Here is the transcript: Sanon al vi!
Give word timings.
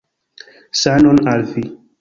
Sanon 0.83 1.23
al 1.35 1.47
vi! 1.53 1.69